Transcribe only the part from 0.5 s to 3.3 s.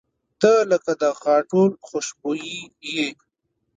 لکه د غاټول خوشبويي یې.